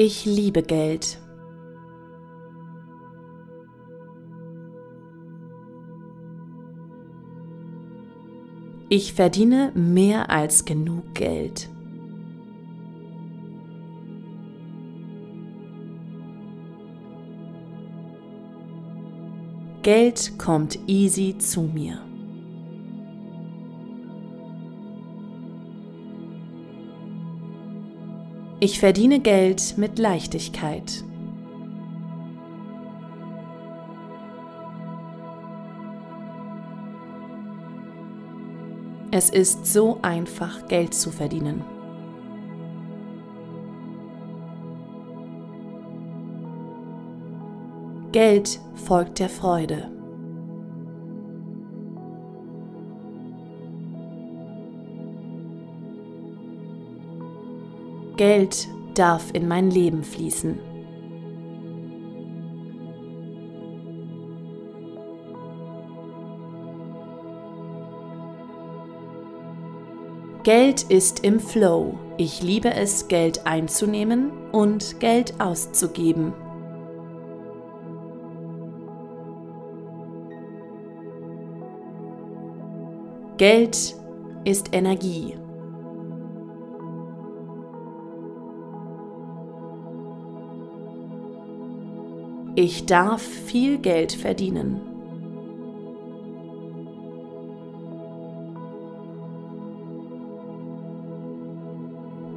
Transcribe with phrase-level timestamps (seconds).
[0.00, 1.18] Ich liebe Geld.
[8.88, 11.68] Ich verdiene mehr als genug Geld.
[19.82, 22.07] Geld kommt easy zu mir.
[28.60, 31.04] Ich verdiene Geld mit Leichtigkeit.
[39.12, 41.62] Es ist so einfach, Geld zu verdienen.
[48.10, 49.97] Geld folgt der Freude.
[58.18, 60.58] Geld darf in mein Leben fließen.
[70.42, 71.96] Geld ist im Flow.
[72.16, 76.32] Ich liebe es, Geld einzunehmen und Geld auszugeben.
[83.36, 83.94] Geld
[84.44, 85.36] ist Energie.
[92.60, 94.80] Ich darf viel Geld verdienen.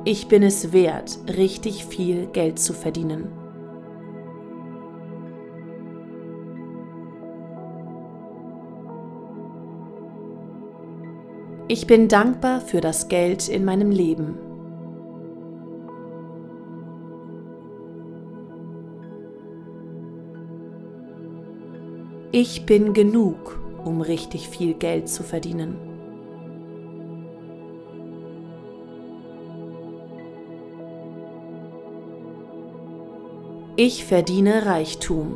[0.06, 3.30] Ich bin es wert, richtig viel Geld zu verdienen.
[11.68, 14.51] Ich bin dankbar für das Geld in meinem Leben.
[22.34, 25.76] Ich bin genug, um richtig viel Geld zu verdienen.
[33.76, 35.36] Ich verdiene Reichtum.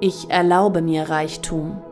[0.00, 1.82] Ich erlaube mir Reichtum.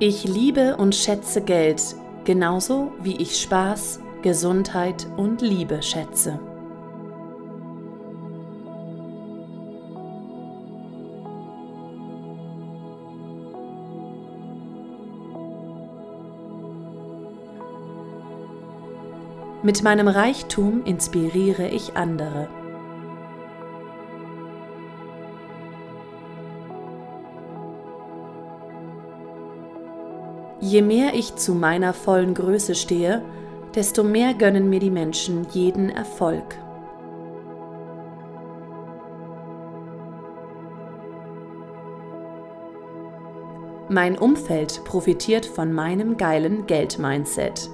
[0.00, 1.80] Ich liebe und schätze Geld,
[2.24, 6.40] genauso wie ich Spaß, Gesundheit und Liebe schätze.
[19.62, 22.48] Mit meinem Reichtum inspiriere ich andere.
[30.66, 33.20] Je mehr ich zu meiner vollen Größe stehe,
[33.74, 36.56] desto mehr gönnen mir die Menschen jeden Erfolg.
[43.90, 47.68] Mein Umfeld profitiert von meinem geilen Geld-Mindset.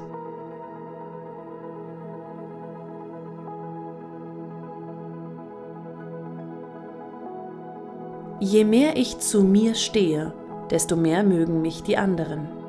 [8.40, 10.32] Je mehr ich zu mir stehe,
[10.72, 12.59] desto mehr mögen mich die anderen.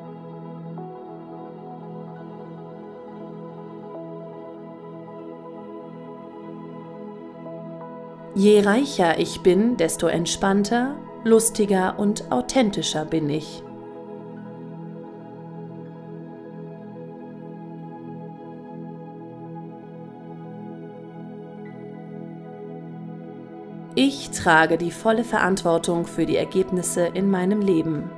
[8.42, 13.62] Je reicher ich bin, desto entspannter, lustiger und authentischer bin ich.
[23.94, 28.10] Ich trage die volle Verantwortung für die Ergebnisse in meinem Leben.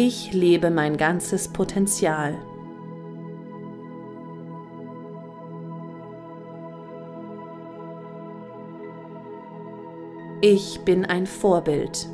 [0.00, 2.38] Ich lebe mein ganzes Potenzial.
[10.40, 12.08] Ich bin ein Vorbild.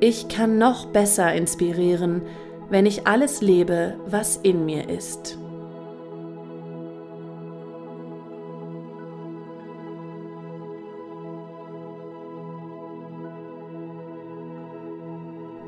[0.00, 2.22] Ich kann noch besser inspirieren,
[2.70, 5.38] wenn ich alles lebe, was in mir ist.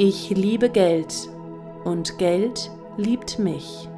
[0.01, 1.29] Ich liebe Geld
[1.85, 3.89] und Geld liebt mich.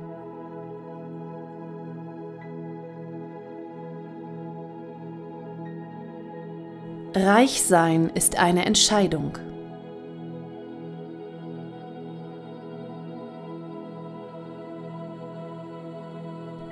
[7.14, 9.36] Reich sein ist eine Entscheidung.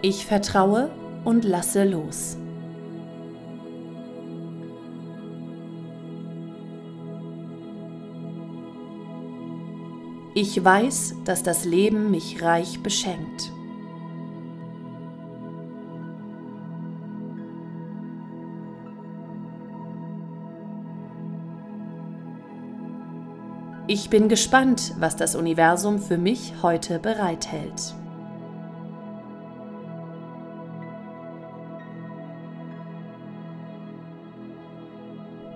[0.01, 0.91] Ich vertraue
[1.27, 2.39] und lasse los.
[10.35, 13.51] Ich weiß, dass das Leben mich reich beschenkt.
[23.87, 27.95] Ich bin gespannt, was das Universum für mich heute bereithält.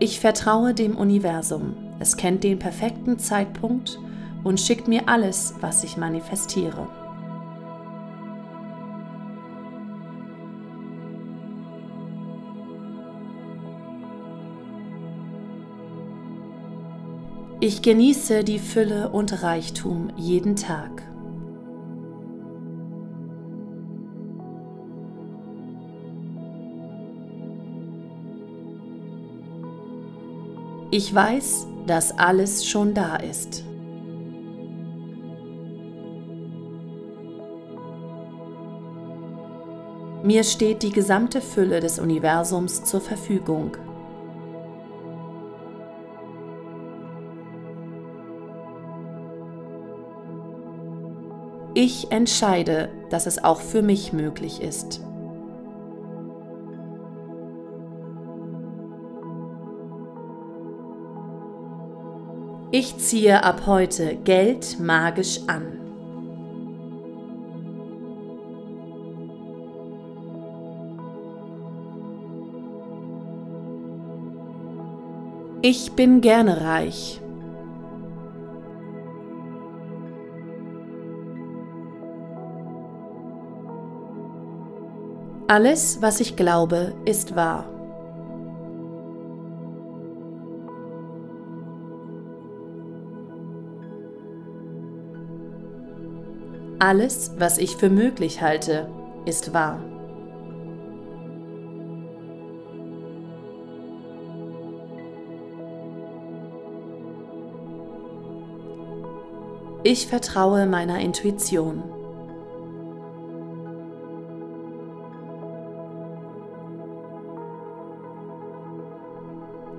[0.01, 1.75] Ich vertraue dem Universum.
[2.01, 4.01] Es kennt den perfekten Zeitpunkt
[4.45, 6.89] und schickt mir alles, was ich manifestiere.
[17.61, 21.03] Ich genieße die Fülle und Reichtum jeden Tag.
[30.91, 33.65] Ich weiß, dass alles schon da ist.
[40.23, 43.77] Mir steht die gesamte Fülle des Universums zur Verfügung.
[51.75, 55.01] Ich entscheide, dass es auch für mich möglich ist.
[62.71, 65.82] Ich ziehe ab heute Geld magisch an.
[75.65, 77.21] Ich bin gerne reich.
[85.47, 87.67] Alles, was ich glaube, ist wahr.
[96.81, 98.89] Alles, was ich für möglich halte,
[99.27, 99.92] ist wahr.
[109.85, 111.83] Ich vertraue meiner Intuition.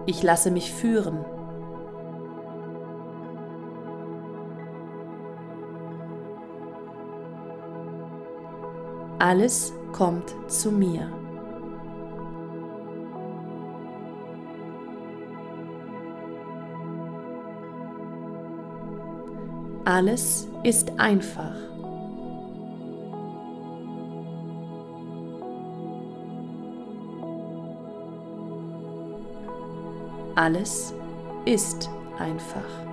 [0.06, 1.24] Ich lasse mich führen.
[9.20, 11.23] Alles kommt zu mir.
[19.86, 21.56] Alles ist einfach.
[30.36, 30.94] Alles
[31.46, 32.93] ist einfach.